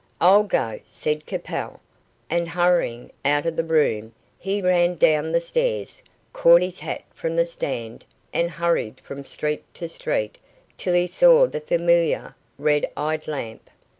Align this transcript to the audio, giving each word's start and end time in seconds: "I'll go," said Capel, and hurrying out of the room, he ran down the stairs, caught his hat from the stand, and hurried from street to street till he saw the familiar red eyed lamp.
"I'll 0.19 0.45
go," 0.45 0.79
said 0.83 1.27
Capel, 1.27 1.79
and 2.27 2.49
hurrying 2.49 3.11
out 3.23 3.45
of 3.45 3.55
the 3.55 3.63
room, 3.63 4.15
he 4.39 4.59
ran 4.59 4.95
down 4.95 5.31
the 5.31 5.39
stairs, 5.39 6.01
caught 6.33 6.63
his 6.63 6.79
hat 6.79 7.03
from 7.13 7.35
the 7.35 7.45
stand, 7.45 8.03
and 8.33 8.49
hurried 8.49 8.99
from 9.01 9.23
street 9.23 9.63
to 9.75 9.87
street 9.87 10.39
till 10.75 10.95
he 10.95 11.05
saw 11.05 11.45
the 11.45 11.61
familiar 11.61 12.33
red 12.57 12.89
eyed 12.97 13.27
lamp. 13.27 13.69